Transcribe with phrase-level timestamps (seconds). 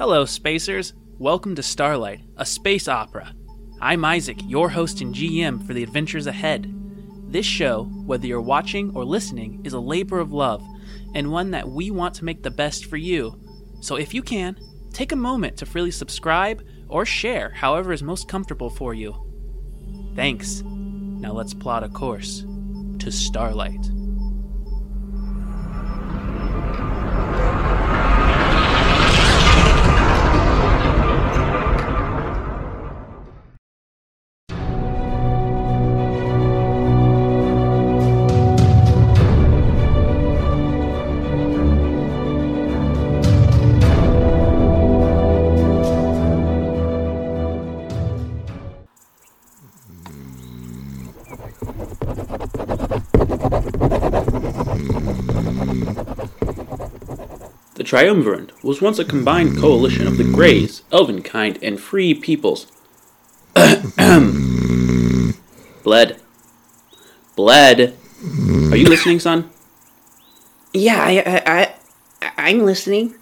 [0.00, 0.94] Hello, spacers.
[1.18, 3.34] Welcome to Starlight, a space opera.
[3.82, 6.74] I'm Isaac, your host and GM for the adventures ahead.
[7.30, 10.66] This show, whether you're watching or listening, is a labor of love
[11.14, 13.38] and one that we want to make the best for you.
[13.82, 14.56] So if you can,
[14.94, 19.14] take a moment to freely subscribe or share however is most comfortable for you.
[20.16, 20.62] Thanks.
[20.64, 22.46] Now let's plot a course
[23.00, 23.90] to Starlight.
[57.90, 62.68] Triumvirate was once a combined coalition of the Greys, Elvenkind, and Free Peoples.
[65.82, 66.20] Bled.
[67.34, 67.96] Bled.
[68.70, 69.50] Are you listening, son?
[70.72, 71.74] Yeah, I, I,
[72.22, 73.16] I, I'm listening.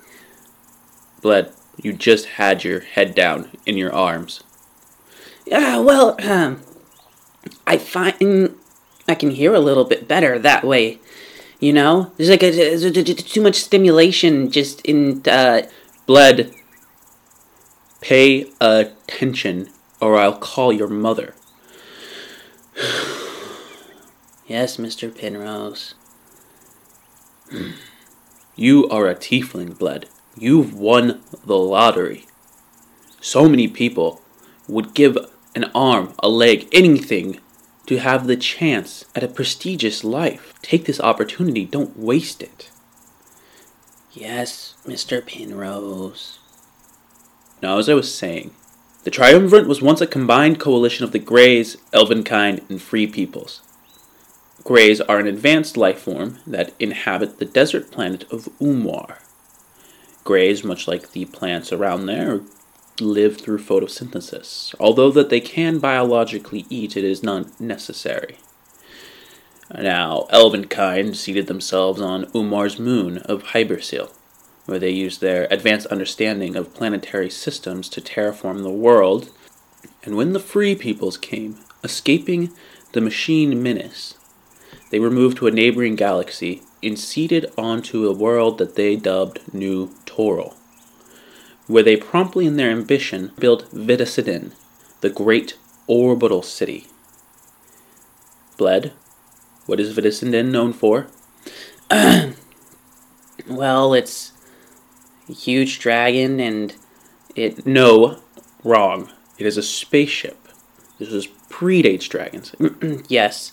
[1.22, 1.50] Bled,
[1.82, 4.44] you just had your head down in your arms.
[5.46, 6.60] Yeah, well, um,
[7.66, 8.54] I find
[9.08, 10.98] I can hear a little bit better that way.
[11.60, 15.22] You know, there's like a, too much stimulation just in.
[15.26, 15.62] Uh,
[16.06, 16.54] Bled,
[18.00, 19.68] pay attention
[20.00, 21.34] or I'll call your mother.
[24.46, 25.94] yes, Mister Penrose.
[28.60, 30.08] You are a tiefling, Blood.
[30.36, 32.26] You've won the lottery.
[33.20, 34.20] So many people
[34.66, 35.16] would give
[35.54, 37.38] an arm, a leg, anything
[37.88, 40.54] to have the chance at a prestigious life.
[40.62, 42.70] Take this opportunity, don't waste it.
[44.12, 46.38] Yes, Mister Penrose.
[47.62, 48.54] Now, as I was saying,
[49.04, 53.62] the Triumvirate was once a combined coalition of the Greys, Elvenkind, and Free Peoples.
[54.64, 59.18] Greys are an advanced life form that inhabit the desert planet of Umwar.
[60.24, 62.42] Greys, much like the plants around there,
[63.00, 64.74] live through photosynthesis.
[64.80, 68.38] Although that they can biologically eat, it is not necessary.
[69.74, 74.10] Now, Elvenkind seated themselves on Umar's moon of Hybersil,
[74.64, 79.30] where they used their advanced understanding of planetary systems to terraform the world.
[80.02, 82.50] And when the Free Peoples came, escaping
[82.92, 84.14] the machine menace,
[84.90, 89.40] they were moved to a neighboring galaxy and seeded onto a world that they dubbed
[89.52, 90.56] New Toral,
[91.68, 94.52] where they promptly, in their ambition, built Vitacidin,
[95.00, 95.56] the great
[95.86, 96.88] orbital city.
[98.56, 98.92] Bled,
[99.66, 101.06] what is Vitacidin known for?
[103.48, 104.32] Well, it's
[105.28, 106.74] a huge dragon, and
[107.34, 107.66] it.
[107.66, 108.20] No,
[108.62, 109.10] wrong.
[109.38, 110.48] It is a spaceship.
[110.98, 112.54] This is predates dragons.
[113.08, 113.52] yes,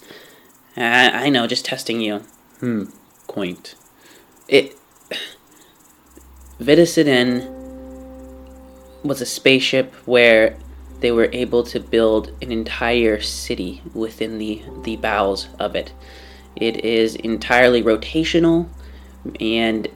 [0.75, 1.47] I, I know.
[1.47, 2.19] Just testing you.
[2.59, 2.85] Hmm,
[3.27, 3.75] quaint.
[4.49, 4.75] It.
[6.59, 7.64] Vitacidin
[9.05, 10.57] was a spaceship where
[10.99, 15.93] they were able to build an entire city within the, the bowels of it.
[16.55, 18.67] It is entirely rotational
[19.39, 19.87] and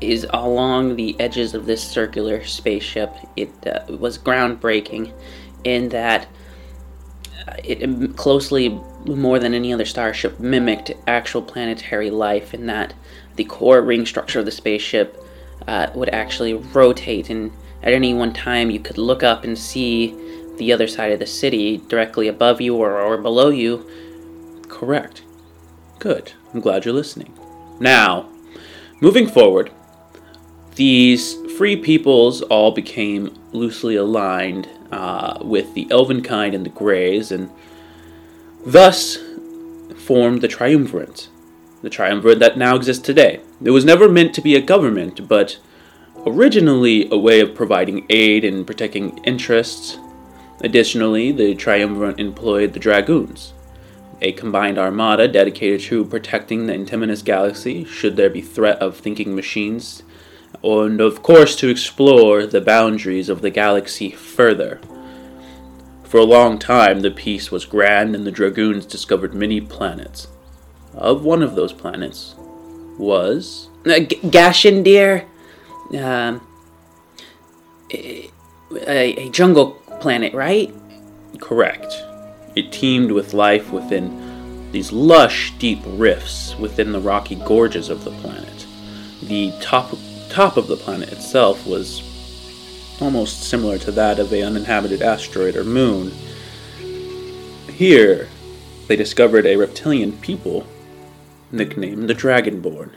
[0.00, 3.14] is along the edges of this circular spaceship.
[3.36, 5.12] It uh, was groundbreaking
[5.62, 6.26] in that
[7.46, 8.68] uh, it closely,
[9.06, 12.94] more than any other starship, mimicked actual planetary life in that
[13.36, 15.22] the core ring structure of the spaceship
[15.66, 17.52] uh, would actually rotate, and
[17.84, 20.16] at any one time you could look up and see
[20.56, 23.88] the other side of the city directly above you or, or below you.
[24.68, 25.22] Correct.
[25.98, 26.32] Good.
[26.52, 27.38] I'm glad you're listening.
[27.78, 28.28] Now,
[29.00, 29.70] moving forward,
[30.74, 37.50] these free peoples all became loosely aligned uh, with the Elvenkind and the Greys, and
[38.64, 39.18] thus
[39.96, 41.28] formed the Triumvirate.
[41.82, 43.40] The Triumvirate that now exists today.
[43.62, 45.58] It was never meant to be a government, but
[46.26, 49.98] originally a way of providing aid and protecting interests.
[50.60, 53.52] Additionally, the Triumvirate employed the Dragoons,
[54.22, 59.34] a combined armada dedicated to protecting the Intiminus galaxy should there be threat of thinking
[59.34, 60.02] machines,
[60.62, 64.80] and of course to explore the boundaries of the galaxy further.
[66.04, 70.28] For a long time, the peace was grand, and the Dragoons discovered many planets.
[70.94, 72.36] Of one of those planets
[72.96, 75.26] was G- Gashendir,
[75.92, 76.40] um,
[77.92, 78.30] a,
[78.72, 80.72] a jungle planet, right?
[81.40, 81.94] Correct.
[82.56, 88.10] It teemed with life within these lush, deep rifts within the rocky gorges of the
[88.10, 88.66] planet.
[89.22, 89.94] The top
[90.28, 92.02] top of the planet itself was
[93.00, 96.12] almost similar to that of an uninhabited asteroid or moon.
[97.72, 98.28] Here,
[98.88, 100.66] they discovered a reptilian people
[101.52, 102.90] nicknamed the Dragonborn.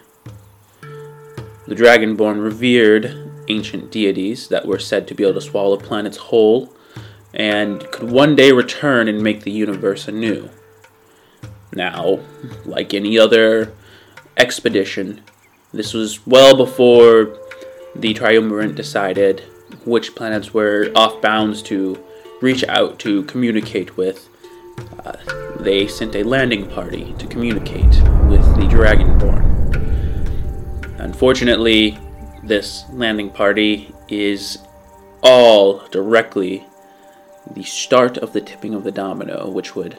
[1.67, 6.73] The Dragonborn revered ancient deities that were said to be able to swallow planets whole
[7.33, 10.49] and could one day return and make the universe anew.
[11.73, 12.19] Now,
[12.65, 13.73] like any other
[14.37, 15.21] expedition,
[15.73, 17.37] this was well before
[17.95, 19.41] the Triumvirate decided
[19.85, 22.01] which planets were off bounds to
[22.41, 24.29] reach out to communicate with.
[25.03, 25.17] Uh,
[25.59, 29.46] they sent a landing party to communicate with the Dragonborn.
[31.17, 31.97] Unfortunately,
[32.43, 34.59] this landing party is
[35.23, 36.63] all directly
[37.55, 39.97] the start of the tipping of the domino, which would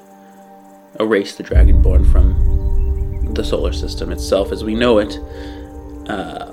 [1.01, 5.19] erase the Dragonborn from the solar system itself as we know it.
[6.09, 6.53] Uh,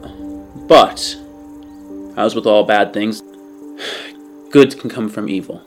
[0.68, 1.16] but,
[2.18, 3.22] as with all bad things,
[4.50, 5.62] good can come from evil.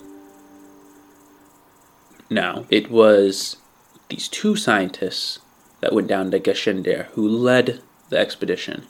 [2.28, 3.58] Now, it was
[4.08, 5.38] these two scientists
[5.82, 8.86] that went down to Gashendir who led the expedition.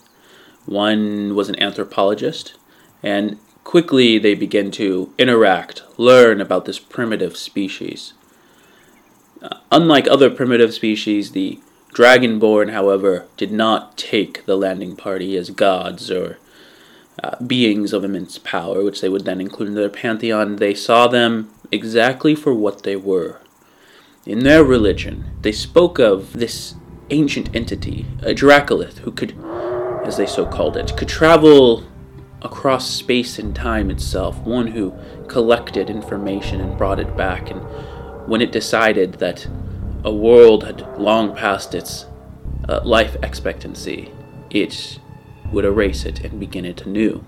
[0.65, 2.53] One was an anthropologist,
[3.01, 8.13] and quickly they begin to interact, learn about this primitive species.
[9.41, 11.59] Uh, unlike other primitive species, the
[11.93, 16.37] Dragonborn, however, did not take the landing party as gods or
[17.23, 20.57] uh, beings of immense power, which they would then include in their pantheon.
[20.57, 23.41] They saw them exactly for what they were.
[24.25, 26.75] In their religion, they spoke of this
[27.09, 29.33] ancient entity, a Dracolith, who could,
[30.05, 31.83] as they so called it, could travel
[32.41, 34.93] across space and time itself, one who
[35.27, 37.59] collected information and brought it back, and
[38.27, 39.47] when it decided that
[40.03, 42.05] a world had long passed its
[42.67, 44.11] uh, life expectancy,
[44.49, 44.99] it
[45.51, 47.23] would erase it and begin it anew.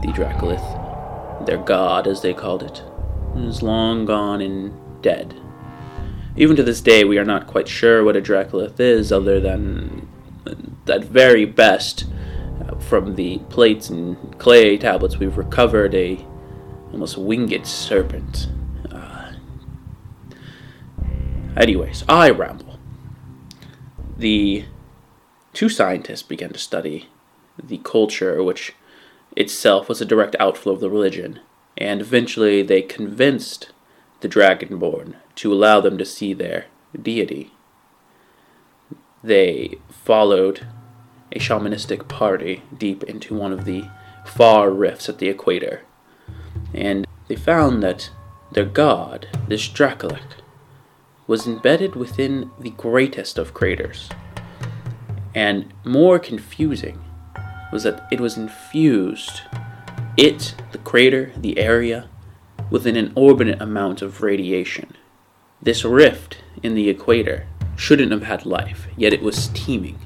[0.00, 2.82] The Dracolith, their god as they called it,
[3.36, 5.41] is long gone and dead.
[6.34, 10.08] Even to this day, we are not quite sure what a Dracolith is, other than
[10.86, 12.06] that very best,
[12.66, 16.24] uh, from the plates and clay tablets we've recovered, a
[16.90, 18.48] almost winged serpent.
[18.90, 19.32] Uh,
[21.56, 22.78] anyways, I ramble.
[24.16, 24.64] The
[25.52, 27.08] two scientists began to study
[27.62, 28.74] the culture, which
[29.36, 31.40] itself was a direct outflow of the religion,
[31.76, 33.70] and eventually they convinced
[34.20, 36.66] the Dragonborn to allow them to see their
[37.00, 37.52] deity.
[39.22, 40.66] They followed
[41.30, 43.84] a shamanistic party deep into one of the
[44.26, 45.82] far rifts at the equator,
[46.74, 48.10] and they found that
[48.52, 50.20] their god, this Dracolich,
[51.26, 54.10] was embedded within the greatest of craters.
[55.34, 57.02] And more confusing
[57.72, 59.40] was that it was infused,
[60.16, 62.08] it, the crater, the area,
[62.70, 64.94] with an inordinate amount of radiation.
[65.62, 69.96] This rift in the equator shouldn't have had life, yet it was teeming.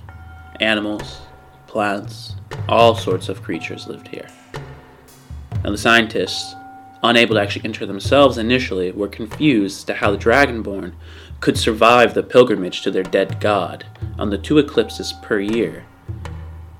[0.60, 1.20] Animals,
[1.66, 2.34] plants,
[2.68, 4.28] all sorts of creatures lived here.
[5.64, 6.54] Now, the scientists,
[7.02, 10.92] unable to actually enter themselves initially, were confused as to how the Dragonborn
[11.40, 13.86] could survive the pilgrimage to their dead god
[14.18, 15.86] on the two eclipses per year.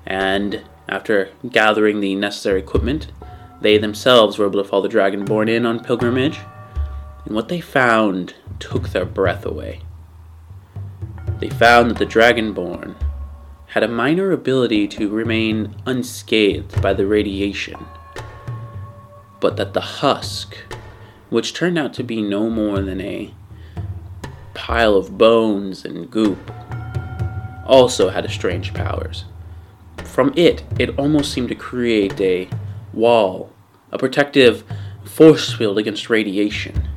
[0.05, 3.11] And after gathering the necessary equipment,
[3.59, 6.39] they themselves were able to follow the Dragonborn in on pilgrimage,
[7.27, 9.81] and what they found took their breath away.
[11.39, 12.95] They found that the Dragonborn
[13.67, 17.85] had a minor ability to remain unscathed by the radiation,
[19.41, 20.55] but that the husk,
[21.29, 23.33] which turned out to be no more than a
[24.53, 26.39] pile of bones and goop,
[27.65, 29.25] also had strange powers.
[30.05, 32.47] From it, it almost seemed to create a
[32.93, 33.51] wall,
[33.91, 34.63] a protective
[35.03, 36.87] force field against radiation.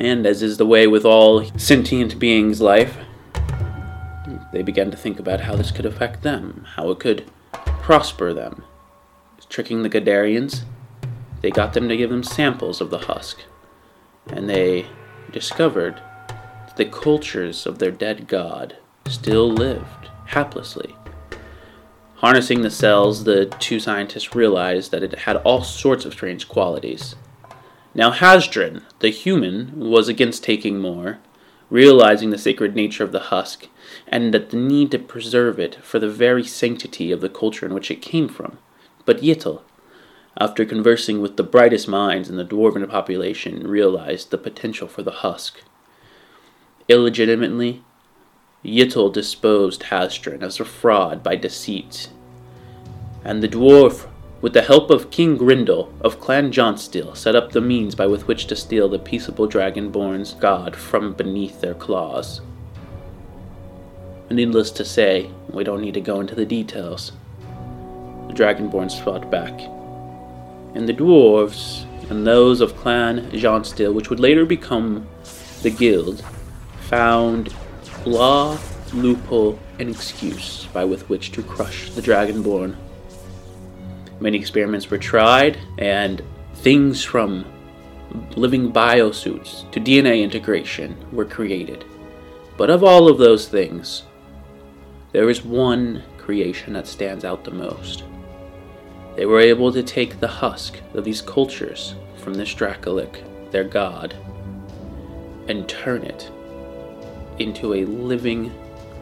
[0.00, 2.98] And as is the way with all sentient beings' life,
[4.52, 8.64] they began to think about how this could affect them, how it could prosper them.
[9.48, 10.64] Tricking the Gadarians,
[11.40, 13.40] they got them to give them samples of the husk,
[14.26, 14.86] and they
[15.32, 16.02] discovered
[16.66, 18.76] that the cultures of their dead god
[19.06, 20.94] still lived haplessly.
[22.16, 27.14] Harnessing the cells, the two scientists realized that it had all sorts of strange qualities.
[27.98, 31.18] Now, Hasdrin, the human, was against taking more,
[31.68, 33.66] realizing the sacred nature of the husk
[34.06, 37.74] and that the need to preserve it for the very sanctity of the culture in
[37.74, 38.58] which it came from.
[39.04, 39.62] But Yittel,
[40.40, 45.10] after conversing with the brightest minds in the dwarven population, realized the potential for the
[45.26, 45.60] husk.
[46.86, 47.82] Illegitimately,
[48.64, 52.10] Yittel disposed Hasdrin as a fraud by deceit,
[53.24, 54.06] and the dwarf
[54.40, 58.28] with the help of King Grindel of Clan Johnsteel, set up the means by with
[58.28, 62.40] which to steal the peaceable Dragonborn's god from beneath their claws.
[64.30, 67.12] Needless to say, we don't need to go into the details.
[68.28, 69.58] The Dragonborns fought back,
[70.74, 75.06] and the dwarves and those of Clan Johnsteel, which would later become
[75.62, 76.24] the Guild,
[76.82, 77.52] found
[78.06, 78.56] law,
[78.92, 82.76] loophole, and excuse by with which to crush the Dragonborn.
[84.20, 86.22] Many experiments were tried, and
[86.54, 87.44] things from
[88.36, 91.84] living biosuits to DNA integration were created.
[92.56, 94.02] But of all of those things,
[95.12, 98.04] there is one creation that stands out the most.
[99.16, 104.14] They were able to take the husk of these cultures from this Dracolich, their god,
[105.48, 106.30] and turn it
[107.38, 108.52] into a living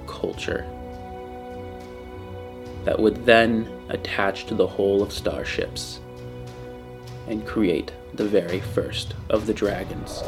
[0.06, 0.66] culture
[2.84, 6.00] that would then attach to the whole of starships
[7.28, 10.22] and create the very first of the dragons.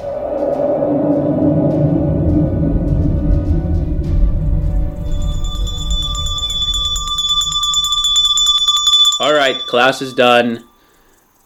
[9.21, 10.65] Alright, class is done.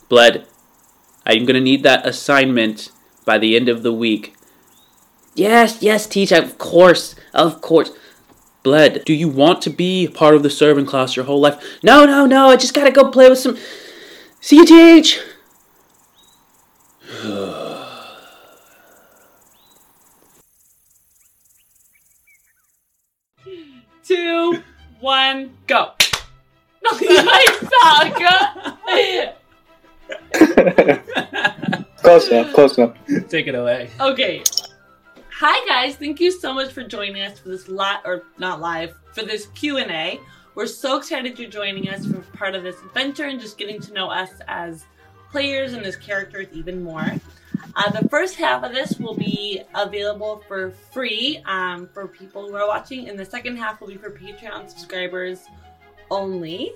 [0.08, 0.46] Bled,
[1.24, 2.90] I'm gonna need that assignment
[3.24, 4.34] by the end of the week.
[5.34, 7.90] Yes, yes, teacher, of course, of course.
[8.62, 11.60] Bled, do you want to be part of the servant class your whole life?
[11.82, 13.58] No, no, no, I just gotta go play with some.
[14.40, 15.20] See you, teach!
[24.04, 24.62] Two,
[25.00, 25.92] one, go.
[26.86, 27.46] I
[28.04, 29.38] suck.
[31.96, 32.96] close enough, close enough.
[33.28, 33.90] Take it away.
[34.00, 34.42] Okay.
[35.44, 38.94] Hi guys, thank you so much for joining us for this lot or not live
[39.12, 40.20] for this Q and A.
[40.54, 43.92] We're so excited you're joining us for part of this adventure and just getting to
[43.92, 44.84] know us as
[45.32, 47.16] players and as characters even more.
[47.74, 52.54] Uh, the first half of this will be available for free um, for people who
[52.54, 55.40] are watching, and the second half will be for Patreon subscribers
[56.08, 56.72] only.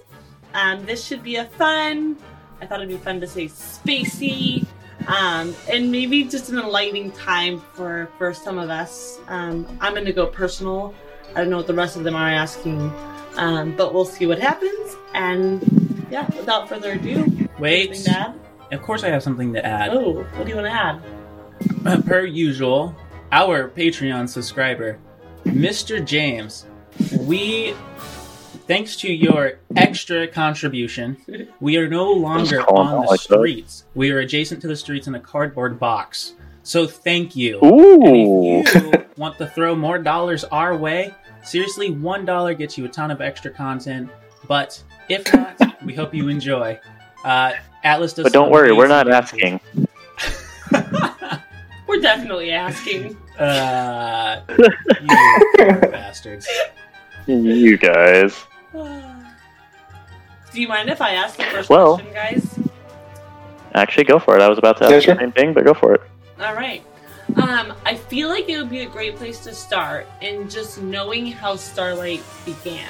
[0.55, 2.17] Um, this should be a fun.
[2.61, 4.67] I thought it'd be fun to say spacey,
[5.07, 9.19] um, and maybe just an enlightening time for for some of us.
[9.29, 10.95] Um, I'm going to go personal.
[11.35, 12.93] I don't know what the rest of them are asking,
[13.37, 14.97] um, but we'll see what happens.
[15.15, 17.89] And yeah, without further ado, Wait.
[17.91, 18.41] anything to add?
[18.73, 19.91] Of course, I have something to add.
[19.91, 21.03] Oh, what do you want to add?
[21.85, 22.95] Uh, Per usual,
[23.33, 24.99] our Patreon subscriber,
[25.45, 26.05] Mr.
[26.05, 26.67] James,
[27.21, 27.75] we,
[28.67, 31.17] thanks to your extra contribution,
[31.61, 33.39] we are no longer on the like that.
[33.39, 33.85] streets.
[33.95, 36.35] We are adjacent to the streets in a cardboard box.
[36.63, 37.65] So thank you.
[37.65, 38.05] Ooh.
[38.05, 42.85] And if you want to throw more dollars our way, seriously, one dollar gets you
[42.85, 44.11] a ton of extra content.
[44.49, 46.79] But if not, we hope you enjoy.
[47.25, 47.53] Uh,
[47.85, 48.25] Atlas does.
[48.25, 49.89] but don't worry, we're not amazing asking.
[51.87, 53.17] We're definitely asking.
[53.39, 54.67] Uh, you
[55.91, 56.49] bastards.
[57.27, 58.45] You guys.
[60.53, 62.59] Do you mind if I ask the first Well- question, guys?
[63.75, 64.43] Actually, go for it.
[64.43, 66.01] I was about to ask Yeah, the same thing, but go for it.
[66.41, 66.83] All right.
[67.37, 71.27] Um, I feel like it would be a great place to start in just knowing
[71.31, 72.89] how Starlight began.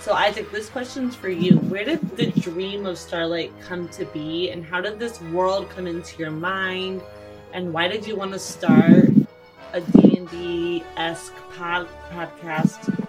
[0.00, 1.56] So, Isaac, this question's for you.
[1.58, 5.86] Where did the dream of Starlight come to be, and how did this world come
[5.88, 7.02] into your mind?
[7.52, 9.10] And why did you want to start
[9.72, 13.01] a D&D esque pod- podcast video?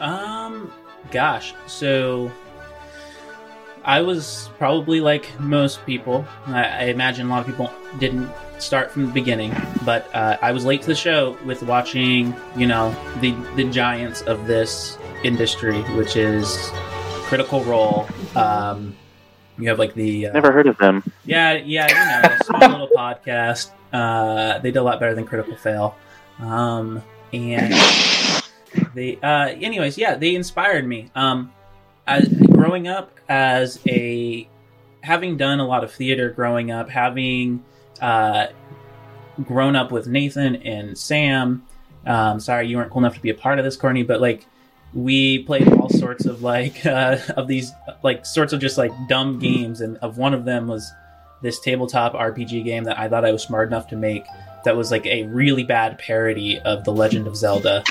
[0.00, 0.72] Um,
[1.10, 2.30] gosh, so
[3.84, 6.24] I was probably like most people.
[6.46, 9.54] I, I imagine a lot of people didn't start from the beginning,
[9.84, 14.22] but uh, I was late to the show with watching, you know, the the giants
[14.22, 16.70] of this industry, which is
[17.28, 18.06] Critical Role.
[18.36, 18.96] Um,
[19.58, 21.02] you have like the uh, Never heard of them.
[21.24, 23.70] yeah, yeah, you know, small little podcast.
[23.92, 25.96] Uh, they did a lot better than Critical Fail.
[26.38, 27.02] Um,
[27.32, 27.74] and
[28.94, 31.10] they, uh, anyways, yeah, they inspired me.
[31.14, 31.52] Um,
[32.06, 34.48] as, growing up as a,
[35.02, 37.62] having done a lot of theater growing up, having,
[38.00, 38.48] uh,
[39.44, 41.64] grown up with Nathan and Sam.
[42.06, 44.46] Um, sorry, you weren't cool enough to be a part of this, Courtney, but like,
[44.92, 47.70] we played all sorts of like uh, of these
[48.02, 50.92] like sorts of just like dumb games, and of one of them was
[51.42, 54.24] this tabletop RPG game that I thought I was smart enough to make.
[54.64, 57.82] That was like a really bad parody of The Legend of Zelda.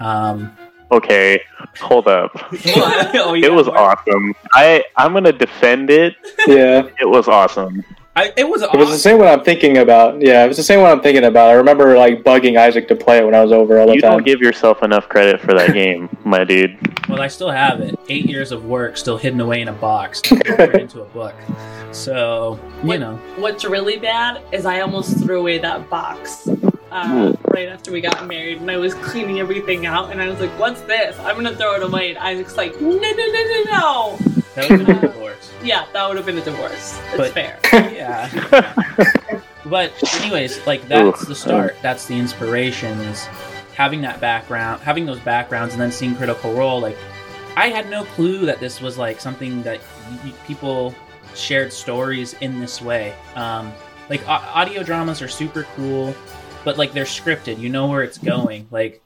[0.00, 0.56] Um,
[0.90, 1.40] Okay,
[1.80, 2.30] hold up.
[2.66, 3.78] oh, you It was more?
[3.78, 4.34] awesome.
[4.52, 6.14] I I'm gonna defend it.
[6.46, 6.86] Yeah.
[7.00, 7.82] It was awesome.
[8.14, 10.20] I, it was It was the same one I'm thinking about.
[10.20, 11.48] Yeah, it was the same one I'm thinking about.
[11.48, 14.02] I remember like bugging Isaac to play it when I was over all the You
[14.02, 14.10] time.
[14.18, 16.76] don't give yourself enough credit for that game, my dude.
[17.08, 17.98] Well, I still have it.
[18.10, 21.34] Eight years of work still hidden away in a box, into a book.
[21.92, 26.48] So you What- know, What's really bad is I almost threw away that box
[26.90, 30.40] uh, right after we got married, and I was cleaning everything out, and I was
[30.40, 31.18] like, "What's this?
[31.20, 34.18] I'm gonna throw it away." And Isaac's like, "No, no, no, no, no!"
[34.54, 35.50] that was a divorce.
[35.64, 36.98] Yeah, that would have been a divorce.
[37.08, 37.58] It's But- fair.
[37.92, 38.28] Yeah.
[39.66, 41.28] but anyways, like that's Oof.
[41.28, 41.76] the start.
[41.82, 43.24] That's the inspiration is
[43.74, 46.80] having that background, having those backgrounds, and then seeing Critical Role.
[46.80, 46.98] Like,
[47.56, 49.78] I had no clue that this was like something that
[50.10, 50.94] y- y- people
[51.34, 53.14] shared stories in this way.
[53.34, 53.72] Um,
[54.08, 56.14] like au- audio dramas are super cool,
[56.64, 57.58] but like they're scripted.
[57.58, 58.68] You know where it's going.
[58.70, 59.02] Like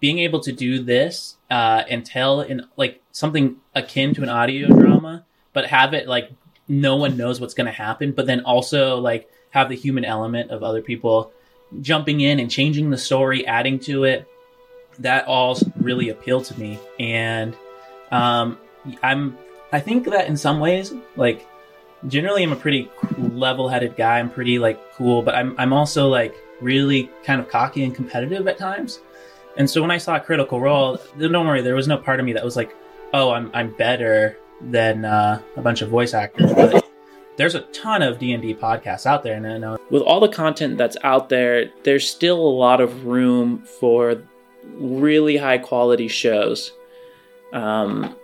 [0.00, 4.68] being able to do this uh, and tell in like something akin to an audio
[4.68, 6.30] drama, but have it like
[6.68, 10.50] no one knows what's going to happen, but then also like have the human element
[10.50, 11.32] of other people
[11.80, 14.26] jumping in and changing the story, adding to it.
[15.00, 17.56] That all really appealed to me, and
[18.10, 18.58] um,
[19.00, 19.38] I'm
[19.72, 21.46] I think that in some ways, like
[22.06, 24.18] generally, I'm a pretty level-headed guy.
[24.18, 28.46] I'm pretty like cool, but I'm I'm also like really kind of cocky and competitive
[28.46, 29.00] at times.
[29.56, 32.32] And so when I saw Critical Role, don't worry, there was no part of me
[32.34, 32.74] that was like,
[33.12, 36.84] "Oh, I'm I'm better than uh, a bunch of voice actors." But
[37.36, 40.20] there's a ton of D and D podcasts out there, and I know with all
[40.20, 44.22] the content that's out there, there's still a lot of room for
[44.74, 46.72] really high quality shows.
[47.52, 48.14] Um,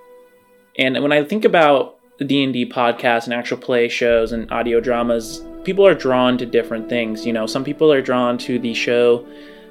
[0.76, 4.50] and when I think about the D and D podcasts and actual play shows and
[4.52, 7.26] audio dramas, people are drawn to different things.
[7.26, 9.26] You know, some people are drawn to the show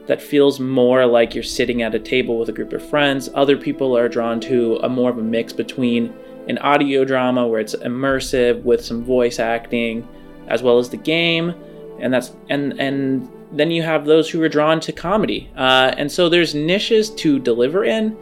[0.07, 3.29] that feels more like you're sitting at a table with a group of friends.
[3.33, 6.13] Other people are drawn to a more of a mix between
[6.47, 10.07] an audio drama where it's immersive with some voice acting
[10.47, 11.53] as well as the game
[12.00, 16.12] and that's and and then you have those who are drawn to comedy uh, and
[16.12, 18.17] so there's niches to deliver in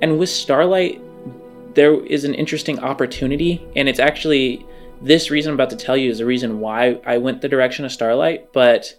[0.00, 1.00] and with starlight
[1.76, 4.66] there is an interesting opportunity and it's actually
[5.00, 7.84] this reason i'm about to tell you is the reason why i went the direction
[7.84, 8.94] of starlight but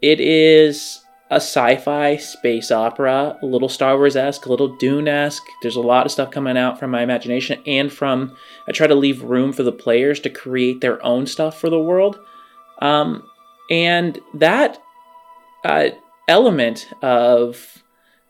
[0.00, 1.00] it is
[1.30, 5.42] a sci-fi space opera a little star wars-esque a little dune-esque.
[5.62, 8.36] There's a lot of stuff coming out from my imagination and from
[8.68, 11.80] i try to leave room for the players to create their own stuff for the
[11.80, 12.20] world.
[12.80, 13.28] Um,
[13.70, 14.78] and that
[15.64, 15.90] uh,
[16.28, 17.83] element of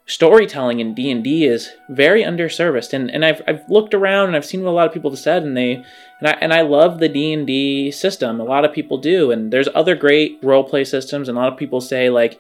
[0.07, 4.62] storytelling in D&D is very underserviced and, and I've, I've looked around and I've seen
[4.62, 5.83] what a lot of people have said and they
[6.21, 8.38] and I, and I love the D&D system.
[8.38, 11.53] A lot of people do and there's other great role play systems and a lot
[11.53, 12.38] of people say like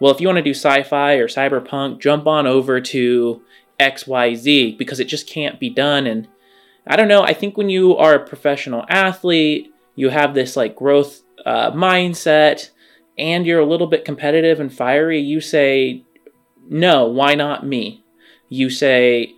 [0.00, 3.42] well if you want to do sci-fi or cyberpunk jump on over to
[3.78, 6.26] XYZ because it just can't be done and
[6.86, 10.74] I don't know I think when you are a professional athlete you have this like
[10.74, 12.70] growth uh, mindset
[13.18, 16.04] and you're a little bit competitive and fiery, you say,
[16.68, 18.04] no, why not me?
[18.48, 19.34] You say,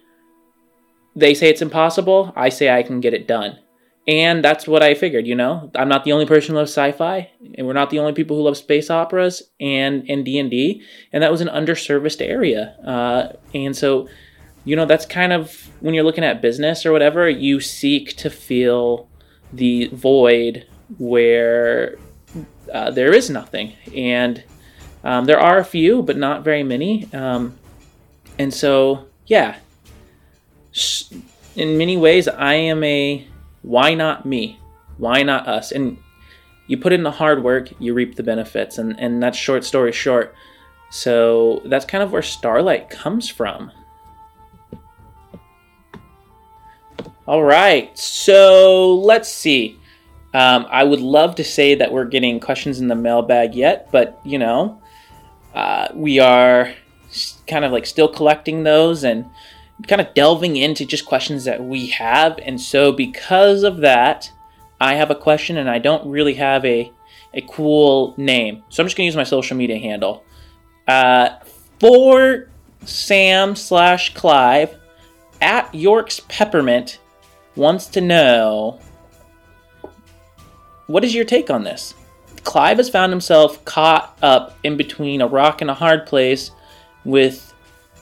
[1.15, 3.59] they say it's impossible, I say I can get it done.
[4.09, 5.71] And that's what I figured, you know.
[5.75, 8.45] I'm not the only person who loves sci-fi, and we're not the only people who
[8.45, 12.77] love space operas and and D and D, and that was an underserviced area.
[12.87, 14.09] Uh, and so,
[14.65, 18.31] you know, that's kind of when you're looking at business or whatever, you seek to
[18.31, 19.09] fill
[19.53, 21.97] the void where
[22.73, 23.73] uh, there is nothing.
[23.93, 24.45] And
[25.07, 27.09] um, there are a few, but not very many.
[27.15, 27.57] Um,
[28.41, 29.55] and so, yeah,
[31.55, 33.25] in many ways, I am a
[33.63, 34.59] why not me?
[34.99, 35.71] Why not us?
[35.71, 35.97] And
[36.67, 38.79] you put in the hard work, you reap the benefits.
[38.79, 40.35] And, and that's short story short.
[40.91, 43.71] So that's kind of where Starlight comes from.
[47.29, 49.79] All right, so let's see.
[50.35, 54.21] Um, I would love to say that we're getting questions in the mailbag yet, but
[54.25, 54.81] you know,
[55.57, 56.75] uh, we are
[57.47, 59.25] kind of like still collecting those and
[59.89, 62.39] kind of delving into just questions that we have.
[62.43, 64.31] And so, because of that,
[64.81, 66.93] I have a question and I don't really have a,
[67.33, 68.63] a cool name.
[68.69, 70.25] So, I'm just going to use my social media handle.
[70.87, 71.31] Uh,
[71.81, 72.49] for
[72.85, 74.77] Sam slash Clive
[75.41, 77.01] at York's Peppermint
[77.57, 78.79] wants to know
[80.87, 81.95] what is your take on this?
[82.47, 86.53] Clive has found himself caught up in between a rock and a hard place
[87.05, 87.53] with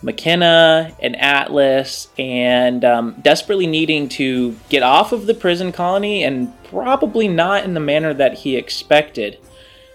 [0.02, 6.52] Makena and Atlas and um, desperately needing to get off of the prison colony and
[6.64, 9.38] probably not in the manner that he expected.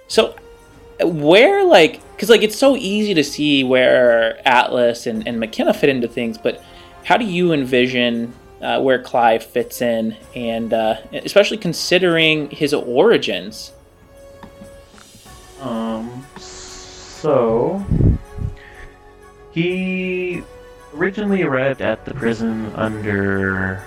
[0.07, 0.35] So,
[0.99, 5.89] where, like, because, like, it's so easy to see where Atlas and, and Makena fit
[5.89, 6.61] into things, but
[7.03, 13.71] how do you envision uh, where Clive fits in, and uh, especially considering his origins.
[15.61, 17.85] Um, so
[19.51, 20.43] he
[20.95, 23.83] originally arrived at the prison under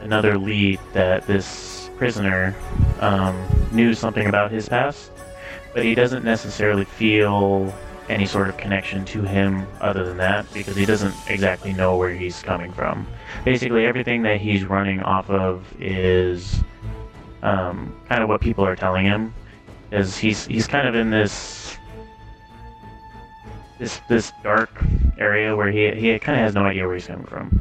[0.00, 2.54] another lead that this prisoner
[3.00, 3.36] um,
[3.72, 5.10] knew something about his past,
[5.74, 7.72] but he doesn't necessarily feel
[8.08, 12.14] any sort of connection to him other than that because he doesn't exactly know where
[12.14, 13.06] he's coming from.
[13.44, 16.62] Basically, everything that he's running off of is
[17.42, 19.34] um, kind of what people are telling him,
[19.92, 21.78] is he's he's kind of in this
[23.78, 24.70] this this dark
[25.18, 27.60] area where he he kind of has no idea where he's coming from.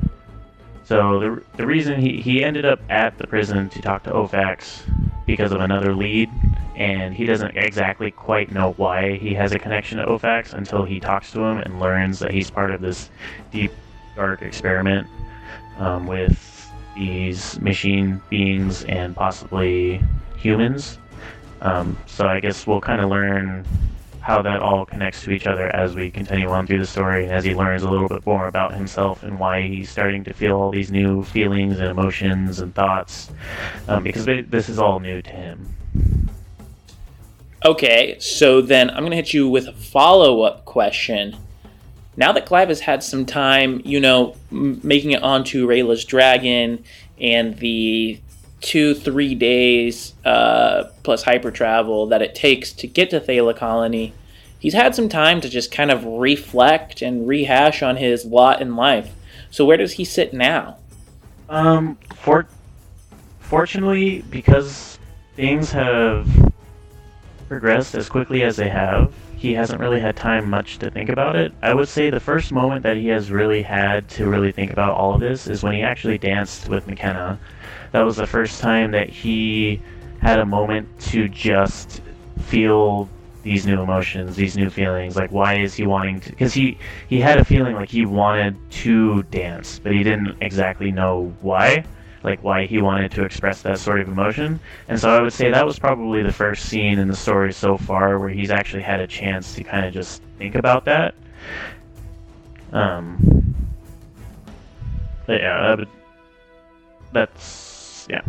[0.84, 4.84] So the the reason he he ended up at the prison to talk to Ofax
[5.26, 6.30] because of another lead,
[6.76, 11.00] and he doesn't exactly quite know why he has a connection to Ofax until he
[11.00, 13.10] talks to him and learns that he's part of this
[13.52, 13.72] deep
[14.16, 15.08] dark experiment
[15.80, 20.02] um, with these machine beings and possibly
[20.38, 21.00] humans.
[21.62, 23.66] Um, so I guess we'll kind of learn
[24.26, 27.32] how that all connects to each other as we continue on through the story and
[27.32, 30.60] as he learns a little bit more about himself and why he's starting to feel
[30.60, 33.30] all these new feelings and emotions and thoughts
[33.88, 35.76] um, because this is all new to him.
[37.64, 41.38] Okay, so then I'm going to hit you with a follow up question.
[42.18, 46.84] Now that Clive has had some time, you know, m- making it onto Rayla's Dragon
[47.20, 48.20] and the
[48.66, 54.14] two, three days uh, plus hyper travel that it takes to get to Thala Colony,
[54.58, 58.76] he's had some time to just kind of reflect and rehash on his lot in
[58.76, 59.14] life.
[59.52, 60.78] So, where does he sit now?
[61.48, 62.48] Um, for,
[63.40, 64.98] fortunately, because
[65.36, 66.28] things have
[67.48, 69.14] progressed as quickly as they have,
[69.46, 71.54] he hasn't really had time much to think about it.
[71.62, 74.98] I would say the first moment that he has really had to really think about
[74.98, 77.38] all of this is when he actually danced with Makena.
[77.92, 79.82] That was the first time that he
[80.20, 82.02] had a moment to just
[82.40, 83.08] feel
[83.44, 85.16] these new emotions, these new feelings.
[85.16, 86.30] Like, why is he wanting to?
[86.32, 90.92] Because he he had a feeling like he wanted to dance, but he didn't exactly
[90.92, 91.86] know why
[92.26, 94.60] like why he wanted to express that sort of emotion.
[94.90, 97.78] And so I would say that was probably the first scene in the story so
[97.78, 101.14] far where he's actually had a chance to kind of just think about that.
[102.74, 103.56] Um,
[105.28, 105.90] but yeah, that would,
[107.14, 108.22] that's yeah.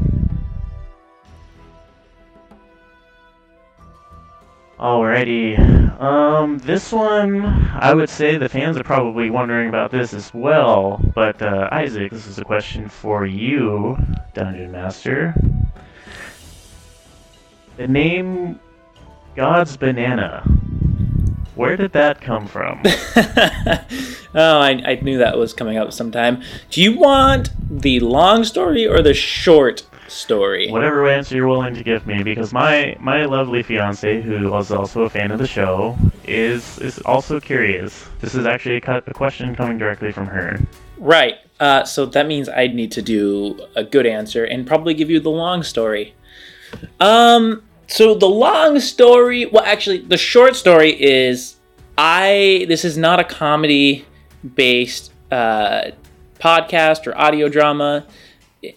[4.79, 5.59] Alrighty.
[5.99, 11.01] Um, this one, I would say the fans are probably wondering about this as well.
[11.15, 13.97] But uh, Isaac, this is a question for you,
[14.35, 15.35] Dungeon Master.
[17.79, 18.61] The name
[19.35, 20.43] God's Banana.
[21.55, 22.83] Where did that come from?
[24.35, 26.43] oh, I, I knew that was coming up sometime.
[26.69, 30.71] Do you want the long story or the short story?
[30.71, 35.03] Whatever answer you're willing to give me, because my my lovely fiance, who was also
[35.03, 38.09] a fan of the show, is is also curious.
[38.21, 40.61] This is actually a, a question coming directly from her.
[40.99, 41.37] Right.
[41.59, 45.21] Uh, so that means I'd need to do a good answer and probably give you
[45.21, 46.14] the long story.
[47.01, 47.62] Um.
[47.88, 51.57] So the long story, well, actually, the short story is
[51.97, 52.66] I.
[52.69, 54.05] This is not a comedy
[54.55, 55.92] based uh,
[56.40, 58.07] podcast or audio drama.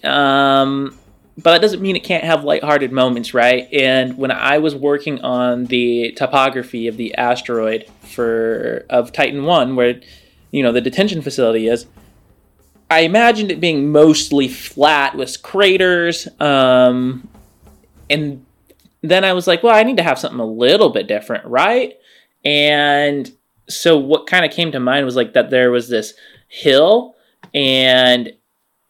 [0.04, 0.96] Um,
[1.42, 3.68] but that doesn't mean it can't have lighthearted moments, right?
[3.72, 9.76] And when I was working on the topography of the asteroid for of Titan One,
[9.76, 10.00] where
[10.50, 11.86] you know the detention facility is,
[12.90, 16.26] I imagined it being mostly flat with craters.
[16.40, 17.28] Um,
[18.08, 18.44] and
[19.02, 21.94] then I was like, well, I need to have something a little bit different, right?
[22.44, 23.30] And
[23.68, 26.14] so what kind of came to mind was like that there was this
[26.48, 27.14] hill
[27.54, 28.32] and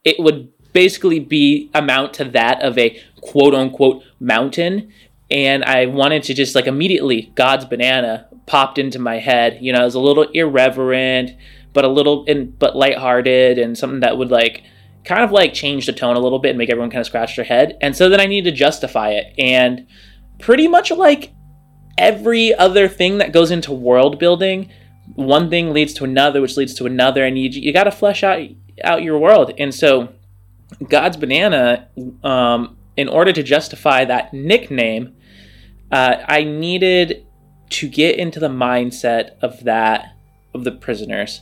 [0.03, 4.91] it would basically be amount to that of a quote unquote mountain
[5.31, 9.59] and I wanted to just like immediately God's banana popped into my head.
[9.61, 11.31] You know, it was a little irreverent,
[11.71, 14.63] but a little and but lighthearted and something that would like
[15.05, 17.37] kind of like change the tone a little bit and make everyone kind of scratch
[17.37, 17.77] their head.
[17.81, 19.33] And so then I needed to justify it.
[19.37, 19.87] And
[20.37, 21.31] pretty much like
[21.97, 24.69] every other thing that goes into world building,
[25.15, 28.21] one thing leads to another, which leads to another, and you you got to flesh
[28.21, 28.41] out
[28.83, 29.53] out your world.
[29.57, 30.09] And so,
[30.87, 31.89] God's banana,
[32.23, 35.15] um, in order to justify that nickname,
[35.91, 37.25] uh, I needed
[37.69, 40.15] to get into the mindset of that
[40.53, 41.41] of the prisoners,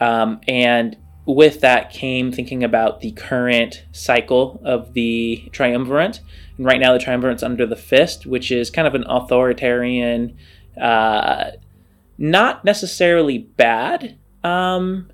[0.00, 0.96] um, and
[1.26, 6.20] with that came thinking about the current cycle of the triumvirate.
[6.56, 10.36] And right now, the triumvirate's under the fist, which is kind of an authoritarian,
[10.80, 11.52] uh,
[12.18, 15.10] not necessarily bad um,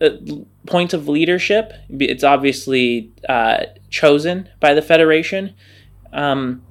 [0.00, 0.10] uh,
[0.66, 1.72] point of leadership.
[1.88, 5.54] It's obviously uh, chosen by the Federation.
[6.12, 6.62] Um,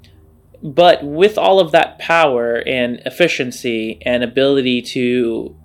[0.61, 5.55] but with all of that power and efficiency and ability to,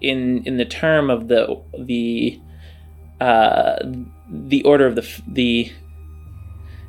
[0.00, 2.40] in in the term of the the
[3.20, 3.76] uh,
[4.30, 5.72] the order of the the,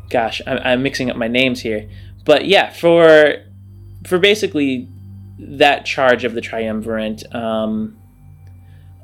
[0.09, 1.89] gosh, I'm, I'm mixing up my names here,
[2.25, 3.35] but yeah, for
[4.07, 4.87] for basically
[5.39, 7.23] that charge of the triumvirate.
[7.35, 8.00] Um,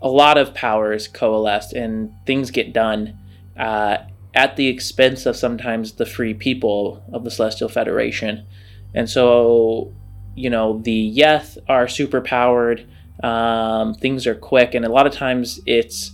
[0.01, 3.17] a lot of powers coalesce and things get done
[3.57, 3.97] uh,
[4.33, 8.45] at the expense of sometimes the free people of the Celestial Federation.
[8.93, 9.93] And so,
[10.35, 12.87] you know, the Yeth are super powered,
[13.23, 16.11] um, things are quick, and a lot of times it's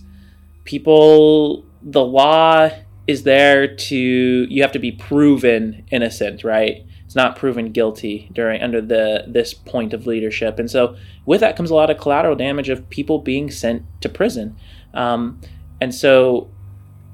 [0.64, 2.70] people, the law
[3.06, 6.86] is there to, you have to be proven innocent, right?
[7.14, 10.96] Not proven guilty during under the this point of leadership, and so
[11.26, 14.56] with that comes a lot of collateral damage of people being sent to prison.
[14.92, 15.40] Um,
[15.80, 16.50] and so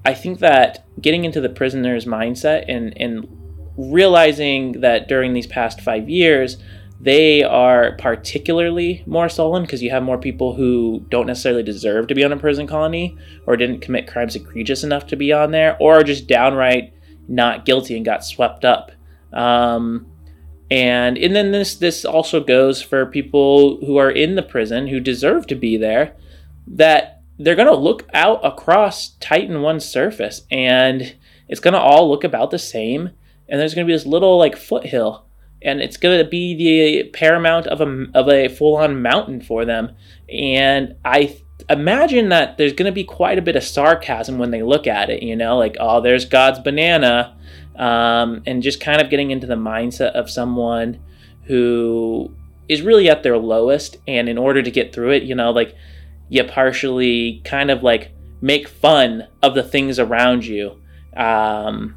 [0.04, 3.26] I think that getting into the prisoner's mindset and and
[3.76, 6.58] realizing that during these past five years
[7.00, 12.14] they are particularly more sullen because you have more people who don't necessarily deserve to
[12.14, 15.78] be on a prison colony or didn't commit crimes egregious enough to be on there
[15.80, 16.92] or are just downright
[17.26, 18.92] not guilty and got swept up
[19.32, 20.06] um,
[20.70, 25.00] and and then this this also goes for people who are in the prison who
[25.00, 26.16] deserve to be there
[26.66, 31.16] that they're going to look out across Titan 1's surface and
[31.48, 33.10] it's going to all look about the same
[33.48, 35.26] and there's going to be this little like foothill
[35.62, 39.94] and it's going to be the paramount of a of a full-on mountain for them.
[40.32, 41.38] And I
[41.68, 45.10] imagine that there's going to be quite a bit of sarcasm when they look at
[45.10, 47.36] it you know like oh there's God's banana
[47.80, 51.00] um, and just kind of getting into the mindset of someone
[51.44, 52.32] who
[52.68, 53.96] is really at their lowest.
[54.06, 55.74] And in order to get through it you know like
[56.28, 60.80] you partially kind of like make fun of the things around you.
[61.16, 61.96] Um,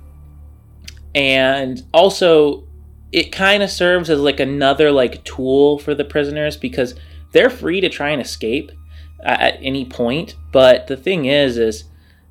[1.14, 2.68] and also
[3.12, 6.96] it kind of serves as like another like tool for the prisoners because
[7.32, 8.72] they're free to try and escape
[9.20, 10.36] uh, at any point.
[10.52, 11.84] But the thing is is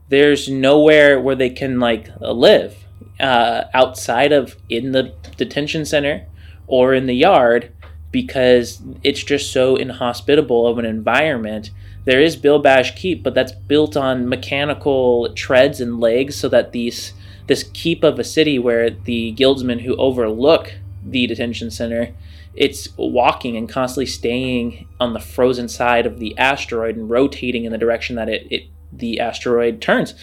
[0.08, 2.76] there's nowhere where they can like live
[3.20, 6.26] uh, outside of in the detention center
[6.66, 7.72] or in the yard
[8.10, 11.70] because it's just so inhospitable of an environment.
[12.04, 17.14] There is Bilbash Keep, but that's built on mechanical treads and legs so that these
[17.46, 20.72] this keep of a city where the guildsmen who overlook
[21.04, 22.14] the detention center
[22.54, 27.72] it's walking and constantly staying on the frozen side of the asteroid and rotating in
[27.72, 30.14] the direction that it, it the asteroid turns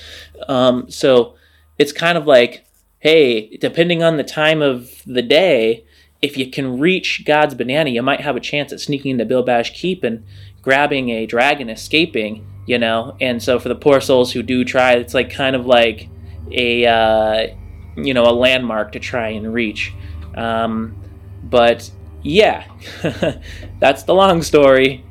[0.47, 1.35] um, so
[1.77, 2.65] it's kind of like
[2.99, 5.85] hey, depending on the time of the day,
[6.21, 9.73] if you can reach God's banana, you might have a chance at sneaking into Bilbash
[9.73, 10.25] Keep and
[10.61, 13.15] grabbing a dragon, escaping, you know.
[13.21, 16.09] And so for the poor souls who do try, it's like kind of like
[16.51, 17.47] a uh,
[17.95, 19.93] you know a landmark to try and reach.
[20.35, 20.95] Um,
[21.43, 21.89] but
[22.21, 22.65] yeah,
[23.79, 25.05] that's the long story.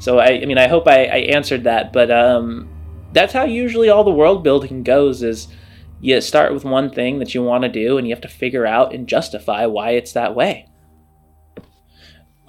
[0.00, 2.68] So I, I mean, I hope I, I answered that, but um,
[3.12, 5.22] that's how usually all the world building goes.
[5.22, 5.46] Is
[6.00, 8.66] you start with one thing that you want to do and you have to figure
[8.66, 10.66] out and justify why it's that way.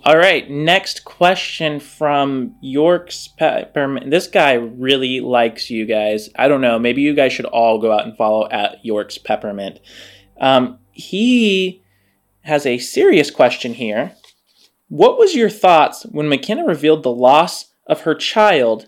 [0.04, 4.10] All right, next question from York's Peppermint.
[4.10, 6.30] This guy really likes you guys.
[6.36, 9.80] I don't know, maybe you guys should all go out and follow at York's Peppermint.
[10.40, 11.84] Um, he
[12.42, 14.16] has a serious question here.
[14.88, 18.88] What was your thoughts when Makena revealed the loss of her child?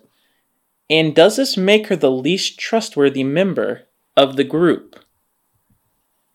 [0.90, 3.84] And does this make her the least trustworthy member
[4.16, 5.00] of the group?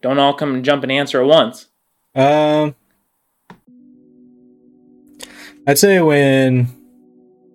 [0.00, 1.66] Don't all come and jump and answer at once.
[2.14, 2.74] Um,
[5.66, 6.66] I'd say when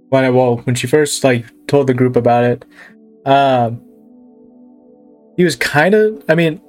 [0.09, 2.65] when I well when she first like told the group about it,
[3.25, 3.81] um,
[5.37, 6.23] he was kind of.
[6.29, 6.61] I mean,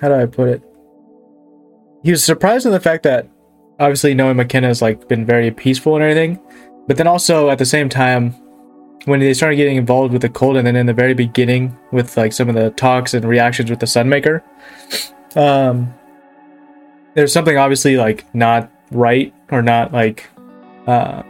[0.00, 0.62] how do I put it?
[2.04, 3.28] He was surprised in the fact that
[3.80, 6.38] obviously knowing Makena has like been very peaceful and everything,
[6.86, 8.34] but then also at the same time
[9.04, 12.16] when they started getting involved with the cult and then in the very beginning with
[12.16, 14.42] like some of the talks and reactions with the sunmaker
[15.36, 15.92] um
[17.14, 20.28] there's something obviously like not right or not like
[20.86, 21.22] uh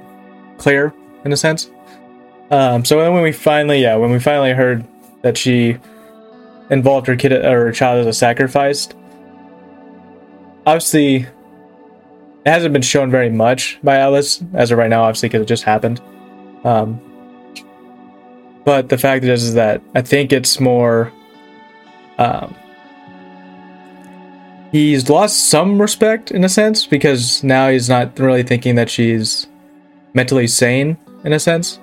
[0.59, 0.93] clear
[1.25, 1.71] in a sense.
[2.51, 4.87] Um so then when we finally yeah when we finally heard
[5.23, 5.79] that she
[6.71, 8.89] involved her kid or her child as a sacrifice
[10.67, 15.43] obviously it hasn't been shown very much by Atlas as of right now obviously because
[15.43, 16.01] it just happened.
[16.65, 17.01] Um
[18.69, 21.11] but the fact is, is that I think it's more.
[22.19, 22.55] Um,
[24.73, 29.47] he's lost some respect in a sense because now he's not really thinking that she's
[30.13, 31.81] mentally sane in a sense,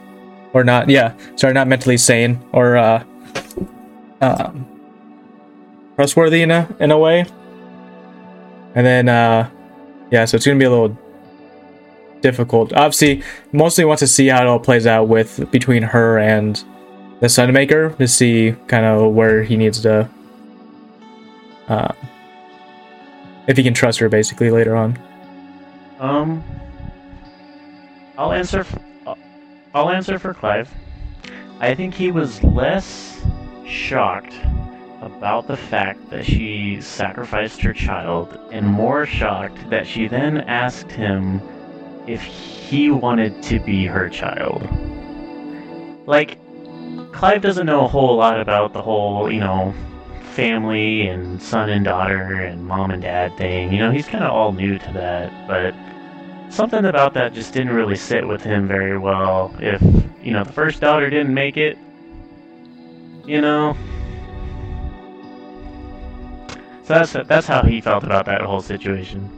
[0.54, 0.88] or not.
[0.88, 3.04] Yeah, sorry, not mentally sane or uh,
[4.22, 4.68] um,
[5.96, 7.26] trustworthy in a in a way.
[8.76, 9.50] And then uh,
[10.12, 10.96] yeah, so it's gonna be a little
[12.22, 12.74] difficult.
[12.74, 16.64] Obviously, mostly wants to see how it all plays out with between her and
[17.20, 20.10] the Sunmaker to see kind of where he needs to,
[21.68, 21.94] uh,
[23.48, 24.98] if he can trust her basically later on.
[26.00, 26.44] Um,
[28.18, 28.62] I'll answer.
[28.62, 28.78] f-
[29.74, 30.70] I'll answer for Clive.
[31.60, 33.22] I think he was less
[33.66, 34.34] shocked
[35.02, 40.92] about the fact that she sacrificed her child, and more shocked that she then asked
[40.92, 41.42] him
[42.08, 44.68] if he wanted to be her child.
[46.06, 46.38] Like,
[47.16, 49.74] Clive doesn't know a whole lot about the whole, you know,
[50.34, 53.72] family and son and daughter and mom and dad thing.
[53.72, 55.74] You know, he's kind of all new to that, but
[56.54, 59.56] something about that just didn't really sit with him very well.
[59.60, 59.82] If,
[60.22, 61.78] you know, the first daughter didn't make it,
[63.26, 63.78] you know.
[66.84, 69.30] So that's that's how he felt about that whole situation.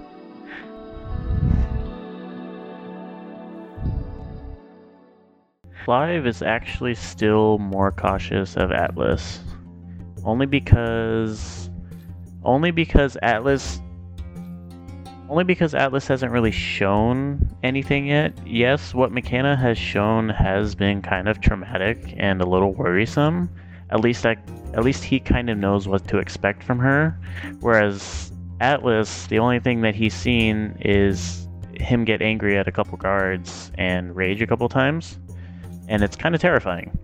[5.87, 9.39] Clive is actually still more cautious of Atlas.
[10.25, 11.69] Only because
[12.43, 13.79] only because Atlas
[15.29, 18.37] only because Atlas hasn't really shown anything yet.
[18.45, 23.49] Yes, what Makena has shown has been kind of traumatic and a little worrisome.
[23.89, 24.35] At least I,
[24.73, 27.17] at least he kind of knows what to expect from her.
[27.61, 32.97] Whereas Atlas, the only thing that he's seen is him get angry at a couple
[32.97, 35.17] guards and rage a couple times,
[35.87, 36.97] and it's kind of terrifying.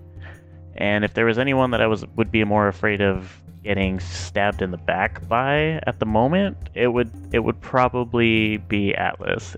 [0.75, 4.61] And if there was anyone that I was would be more afraid of getting stabbed
[4.61, 9.55] in the back by at the moment, it would it would probably be Atlas.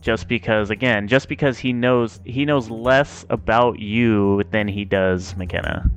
[0.00, 5.34] Just because again, just because he knows he knows less about you than he does
[5.34, 5.90] Makena.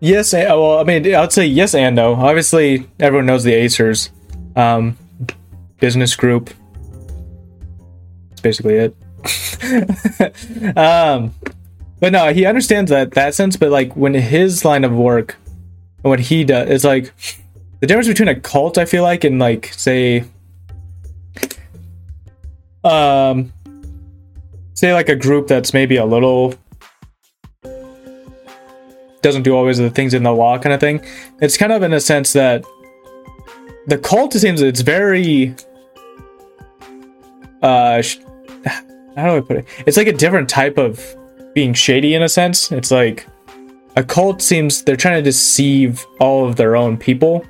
[0.00, 2.14] Yes, well, I mean, I'd say yes and no.
[2.14, 4.10] Obviously, everyone knows the Acers
[4.54, 4.98] um,
[5.80, 6.50] business group.
[8.28, 10.76] That's basically it.
[10.76, 11.34] um,
[12.00, 13.56] but no, he understands that that sense.
[13.56, 15.36] But like when his line of work,
[16.02, 17.12] and what he does, it's like
[17.80, 18.78] the difference between a cult.
[18.78, 20.24] I feel like and like say,
[22.84, 23.52] um,
[24.74, 26.54] say like a group that's maybe a little
[29.22, 31.04] doesn't do always the things in the law kind of thing.
[31.40, 32.64] It's kind of in a sense that
[33.86, 35.54] the cult seems it's very
[37.62, 38.02] uh
[39.16, 39.66] how do I put it?
[39.86, 41.16] It's like a different type of
[41.56, 42.70] being shady in a sense.
[42.70, 43.26] It's like
[43.96, 47.46] a cult seems they're trying to deceive all of their own people.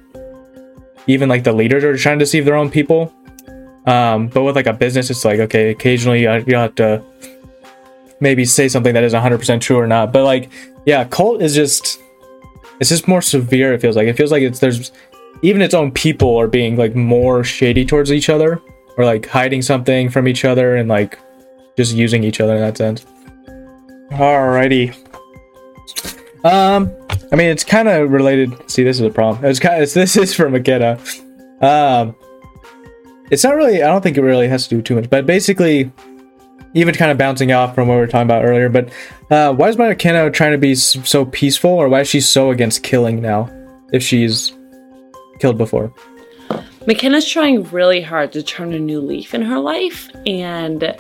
[1.09, 3.13] Even like the leaders are trying to deceive their own people.
[3.85, 7.03] Um, but with like a business, it's like okay, occasionally uh, you have to
[8.21, 10.13] maybe say something that is 100% true or not.
[10.13, 10.51] But like,
[10.87, 11.99] yeah, cult is just
[12.79, 13.75] it's just more severe.
[13.75, 14.93] It feels like it feels like it's there's
[15.43, 18.63] even its own people are being like more shady towards each other
[18.97, 21.19] or like hiding something from each other and like
[21.77, 23.05] just using each other in that sense.
[24.11, 24.95] Alrighty.
[26.45, 26.95] Um,
[27.33, 28.71] I mean, it's kind of related.
[28.71, 29.45] See, this is a problem.
[29.45, 30.99] It's kind of this is for Makena.
[31.63, 32.15] Um,
[33.31, 33.83] it's not really.
[33.83, 35.91] I don't think it really has to do too much, but basically,
[36.75, 38.69] even kind of bouncing off from what we were talking about earlier.
[38.69, 38.93] But
[39.31, 42.83] uh, why is Makena trying to be so peaceful, or why is she so against
[42.83, 43.51] killing now?
[43.93, 44.53] If she's
[45.41, 45.93] killed before.
[46.87, 50.95] Makena's trying really hard to turn a new leaf in her life, and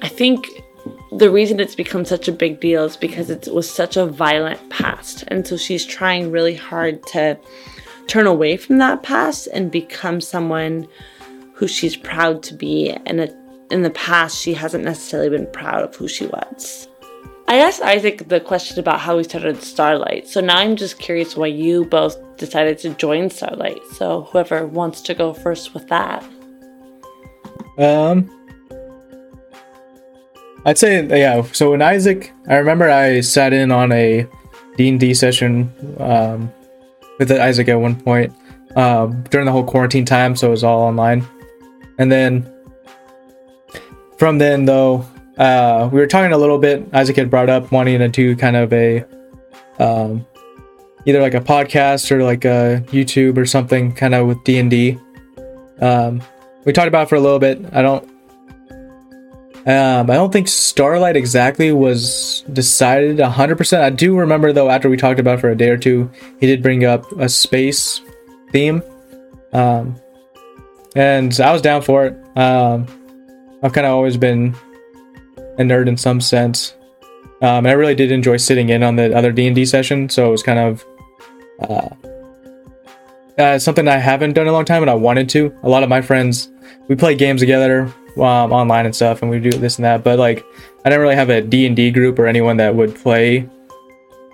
[0.00, 0.46] I think
[1.12, 4.70] the reason it's become such a big deal is because it was such a violent
[4.70, 7.38] past, and so she's trying really hard to
[8.08, 10.88] turn away from that past and become someone
[11.54, 12.90] who she's proud to be.
[13.06, 13.20] And
[13.70, 16.88] in the past, she hasn't necessarily been proud of who she was.
[17.46, 21.36] I asked Isaac the question about how we started Starlight, so now I'm just curious
[21.36, 23.82] why you both decided to join Starlight.
[23.92, 26.24] So whoever wants to go first with that.
[27.78, 28.30] Um,
[30.64, 31.42] I'd say yeah.
[31.52, 34.26] So when Isaac, I remember I sat in on a
[34.76, 36.52] D and D session um,
[37.18, 38.32] with Isaac at one point
[38.76, 41.26] um, during the whole quarantine time, so it was all online.
[41.98, 42.48] And then
[44.18, 45.04] from then, though,
[45.38, 46.86] uh, we were talking a little bit.
[46.92, 49.04] Isaac had brought up wanting to do kind of a
[49.78, 50.24] um,
[51.06, 54.70] either like a podcast or like a YouTube or something, kind of with D and
[54.70, 54.98] D.
[55.80, 56.22] Um,
[56.64, 57.60] we talked about for a little bit.
[57.72, 58.08] I don't
[59.64, 63.80] um, I don't think Starlight exactly was decided 100%.
[63.80, 66.10] I do remember, though, after we talked about for a day or two,
[66.40, 68.00] he did bring up a space
[68.50, 68.82] theme.
[69.52, 69.96] Um,
[70.96, 72.36] and I was down for it.
[72.36, 72.88] Um,
[73.62, 74.56] I've kind of always been
[75.58, 76.74] a nerd in some sense.
[77.40, 80.08] Um, and I really did enjoy sitting in on the other D and D session,
[80.08, 80.84] so it was kind of
[81.60, 81.88] uh,
[83.38, 85.56] uh, something I haven't done in a long time, and I wanted to.
[85.62, 86.50] A lot of my friends,
[86.88, 90.04] we play games together um, online and stuff, and we do this and that.
[90.04, 90.44] But like,
[90.84, 93.48] I didn't really have a D and D group or anyone that would play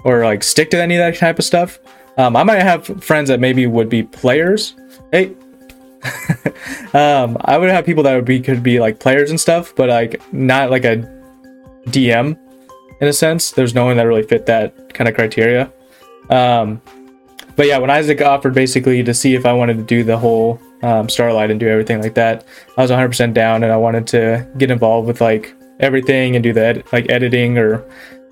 [0.05, 1.79] or like stick to any of that type of stuff.
[2.17, 4.75] Um, I might have friends that maybe would be players.
[5.13, 5.35] Hey,
[6.95, 9.89] um, I would have people that would be could be like players and stuff, but
[9.89, 10.97] like not like a
[11.87, 12.39] DM
[13.01, 13.51] in a sense.
[13.51, 15.73] There's no one that really fit that kind of criteria.
[16.31, 16.83] Um,
[17.57, 20.61] but yeah, when Isaac offered basically to see if I wanted to do the whole
[20.83, 22.45] um, Starlight and do everything like that,
[22.77, 26.53] I was 100% down, and I wanted to get involved with like everything and do
[26.53, 27.85] the ed- like editing or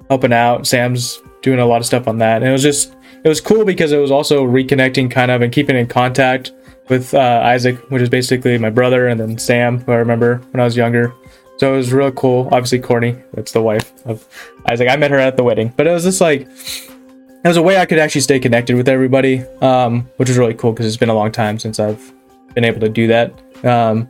[0.09, 0.67] helping out.
[0.67, 2.95] Sam's doing a lot of stuff on that, and it was just
[3.25, 6.53] it was cool because it was also reconnecting kind of and keeping in contact
[6.89, 10.61] with uh, Isaac, which is basically my brother, and then Sam, who I remember when
[10.61, 11.13] I was younger.
[11.59, 12.49] So it was real cool.
[12.53, 14.27] Obviously, Courtney, that's the wife of
[14.67, 14.89] Isaac.
[14.89, 17.79] I met her at the wedding, but it was just like it was a way
[17.79, 21.09] I could actually stay connected with everybody, um, which was really cool because it's been
[21.09, 22.13] a long time since I've
[22.57, 23.33] been able to do that
[23.65, 24.09] um,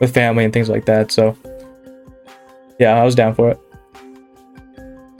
[0.00, 1.10] with family and things like that.
[1.10, 1.36] So,
[2.78, 3.60] yeah, I was down for it.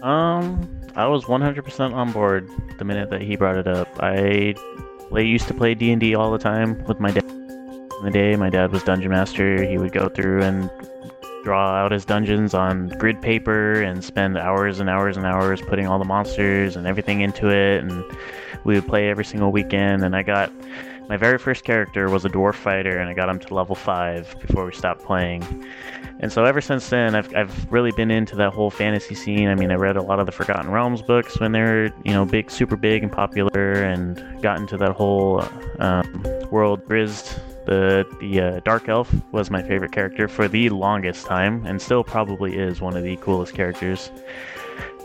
[0.03, 2.49] Um, I was 100% on board
[2.79, 3.89] the minute that he brought it up.
[4.01, 4.55] I
[5.17, 7.25] used to play D&D all the time with my dad.
[7.25, 9.65] In the day, my dad was dungeon master.
[9.65, 10.71] He would go through and
[11.45, 15.87] draw out his dungeons on grid paper and spend hours and hours and hours putting
[15.87, 18.05] all the monsters and everything into it and
[18.65, 20.53] we would play every single weekend and I got
[21.09, 24.37] my very first character was a dwarf fighter and I got him to level 5
[24.41, 25.45] before we stopped playing.
[26.21, 29.49] And so ever since then I've I've really been into that whole fantasy scene.
[29.49, 32.13] I mean, I read a lot of the Forgotten Realms books when they were, you
[32.13, 35.45] know, big super big and popular and got into that whole
[35.79, 41.27] um, world Drizzt the the uh, dark elf was my favorite character for the longest
[41.27, 44.11] time, and still probably is one of the coolest characters.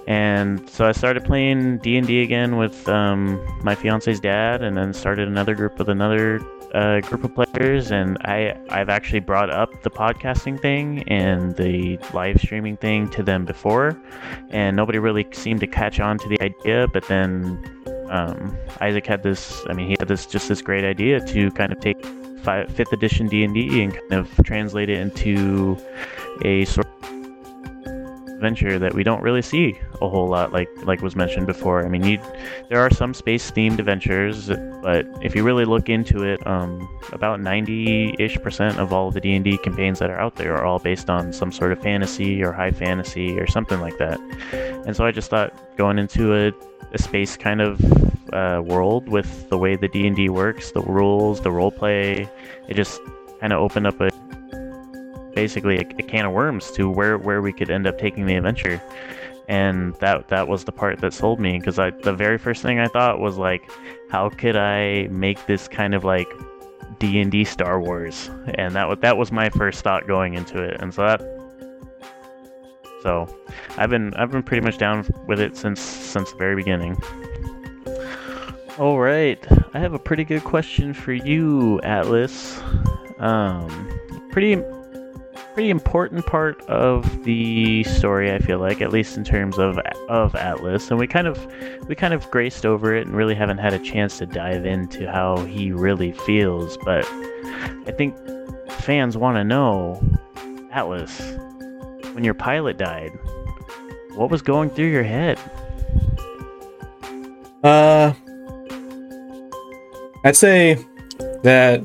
[0.08, 4.76] And so I started playing D and D again with um, my fiance's dad, and
[4.76, 6.42] then started another group with another
[6.74, 7.92] uh, group of players.
[7.92, 13.24] And I I've actually brought up the podcasting thing and the live streaming thing to
[13.24, 13.98] them before,
[14.50, 16.88] and nobody really seemed to catch on to the idea.
[16.88, 17.64] But then
[18.10, 19.64] um, Isaac had this.
[19.70, 22.04] I mean, he had this just this great idea to kind of take
[22.44, 25.78] fifth edition D&D and kind of translate it into
[26.44, 27.21] a sort of
[28.42, 31.86] adventure that we don't really see a whole lot like like was mentioned before.
[31.86, 32.20] I mean, you
[32.70, 34.48] there are some space themed adventures,
[34.82, 39.60] but if you really look into it, um, about 90-ish percent of all the D&D
[39.60, 42.72] campaigns that are out there are all based on some sort of fantasy or high
[42.72, 44.20] fantasy or something like that.
[44.86, 46.52] And so I just thought going into a,
[46.94, 47.80] a space kind of
[48.34, 52.28] uh, world with the way the D and D works, the rules, the role play.
[52.68, 53.00] It just
[53.40, 54.10] kind of opened up a
[55.42, 58.36] basically a, a, can of worms to where where we could end up taking the
[58.36, 58.80] adventure.
[59.48, 62.80] And that that was the part that sold me because I the very first thing
[62.80, 63.64] I thought was like,
[64.10, 66.28] how could I make this kind of like
[67.00, 68.30] D and D Star Wars?
[68.54, 70.80] And that was that was my first thought going into it.
[70.80, 71.22] And so that
[73.02, 73.28] so
[73.78, 76.96] I've been I've been pretty much down with it since since the very beginning.
[78.78, 82.62] All right, I have a pretty good question for you, Atlas.
[83.20, 83.68] Um,
[84.32, 84.56] pretty,
[85.54, 88.32] pretty important part of the story.
[88.32, 89.78] I feel like, at least in terms of
[90.10, 91.46] of Atlas, and we kind of
[91.88, 95.10] we kind of graced over it and really haven't had a chance to dive into
[95.12, 96.78] how he really feels.
[96.86, 97.06] But
[97.86, 98.16] I think
[98.70, 100.02] fans want to know,
[100.72, 101.20] Atlas,
[102.14, 103.12] when your pilot died,
[104.16, 105.40] what was going through your head?
[107.64, 108.14] Uh,
[110.24, 110.84] I'd say
[111.44, 111.84] that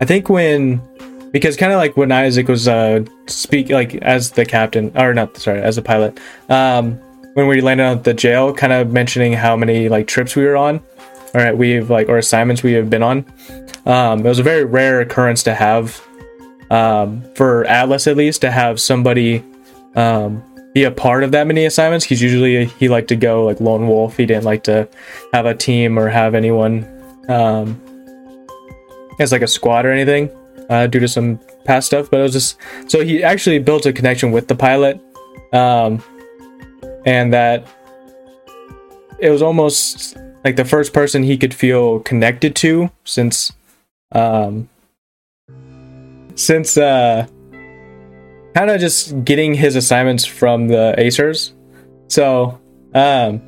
[0.00, 0.82] I think when
[1.34, 5.36] because kind of like when Isaac was uh speak like as the captain or not
[5.36, 6.18] sorry as a pilot
[6.48, 6.92] um
[7.34, 10.56] when we landed at the jail kind of mentioning how many like trips we were
[10.56, 10.78] on
[11.34, 13.26] all right we've like or assignments we have been on
[13.84, 16.00] um it was a very rare occurrence to have
[16.70, 19.44] um for Atlas at least to have somebody
[19.96, 22.04] um be a part of that many assignments.
[22.04, 24.16] He's usually he liked to go like lone wolf.
[24.16, 24.88] He didn't like to
[25.32, 26.84] have a team or have anyone
[27.28, 27.80] um,
[29.20, 30.28] as like a squad or anything
[30.70, 32.10] uh, due to some past stuff.
[32.10, 35.00] But it was just so he actually built a connection with the pilot,
[35.52, 36.02] um,
[37.04, 37.66] and that
[39.18, 43.52] it was almost like the first person he could feel connected to since
[44.12, 44.68] um,
[46.34, 47.26] since uh
[48.54, 51.52] kind of just getting his assignments from the Acers.
[52.08, 52.60] So,
[52.94, 53.42] um,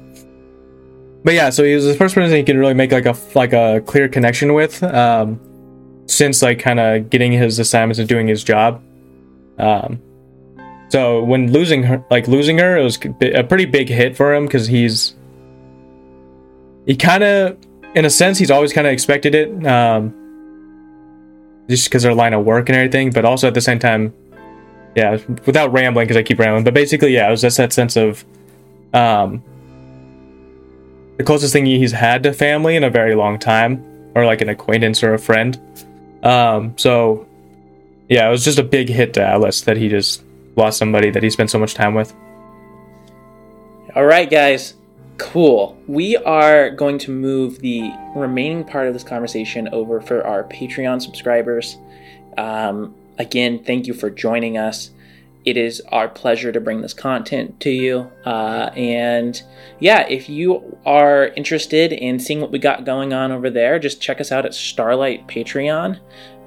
[1.22, 3.52] but yeah, so he was the first person he could really make like a like
[3.52, 5.40] a clear connection with, um,
[6.06, 8.82] since like kind of getting his assignments and doing his job.
[9.58, 10.00] Um,
[10.88, 14.46] So when losing her, like losing her, it was a pretty big hit for him
[14.46, 15.16] because he's
[16.86, 17.56] he kind of,
[17.96, 20.14] in a sense, he's always kind of expected it, um,
[21.68, 23.10] just because their line of work and everything.
[23.10, 24.14] But also at the same time,
[24.94, 26.62] yeah, without rambling because I keep rambling.
[26.62, 28.24] But basically, yeah, it was just that sense of,
[28.94, 29.42] um,
[31.16, 33.82] the closest thing he's had to family in a very long time,
[34.14, 35.58] or like an acquaintance or a friend.
[36.26, 37.26] Um, so
[38.08, 40.22] yeah, it was just a big hit to Atlas that he just
[40.56, 42.12] lost somebody that he spent so much time with.
[43.94, 44.74] All right, guys.
[45.18, 45.78] Cool.
[45.86, 51.00] We are going to move the remaining part of this conversation over for our Patreon
[51.00, 51.78] subscribers.
[52.36, 54.90] Um, again, thank you for joining us.
[55.46, 58.10] It is our pleasure to bring this content to you.
[58.24, 59.40] Uh, and
[59.78, 64.02] yeah, if you are interested in seeing what we got going on over there, just
[64.02, 66.00] check us out at Starlight Patreon.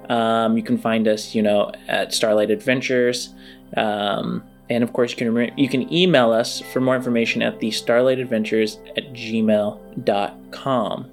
[0.10, 3.34] Um, you can find us, you know, at Starlight Adventures.
[3.78, 7.72] Um, and of course, you can you can email us for more information at the
[7.72, 11.12] Starlight Adventures at gmail.com.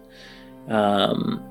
[0.69, 1.45] Um,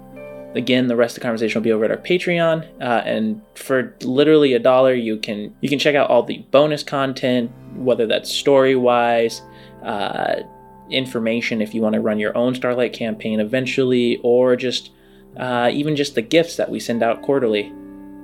[0.56, 3.96] again, the rest of the conversation will be over at our Patreon, uh, and for
[4.02, 8.30] literally a dollar, you can you can check out all the bonus content, whether that's
[8.32, 9.42] story wise,
[9.84, 10.42] uh,
[10.90, 14.92] information if you want to run your own Starlight campaign eventually, or just
[15.38, 17.72] uh, even just the gifts that we send out quarterly.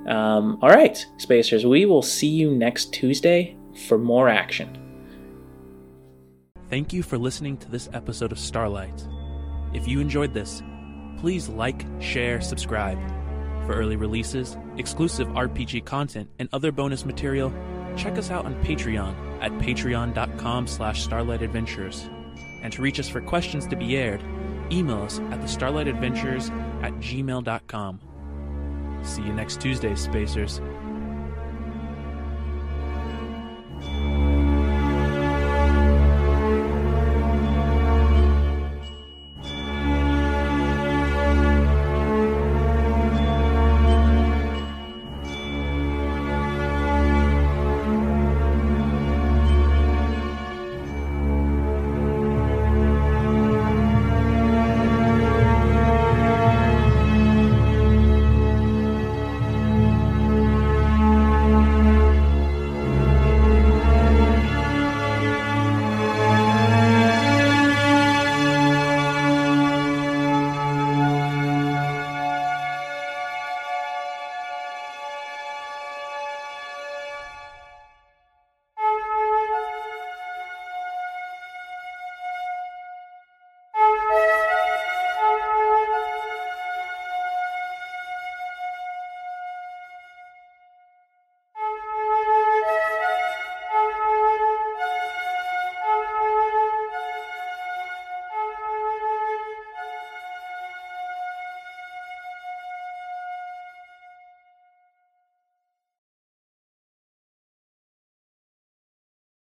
[0.07, 3.55] Um, all right, Spacers, we will see you next Tuesday
[3.87, 4.77] for more action.
[6.69, 9.05] Thank you for listening to this episode of Starlight.
[9.73, 10.63] If you enjoyed this,
[11.21, 12.97] please like, share, subscribe.
[13.67, 17.53] For early releases, exclusive RPG content, and other bonus material,
[17.95, 22.09] check us out on Patreon at patreon.com slash starlightadventures.
[22.63, 24.23] And to reach us for questions to be aired,
[24.71, 26.49] email us at the starlightadventures
[26.81, 27.99] at gmail.com.
[29.03, 30.59] See you next Tuesday, Spacers.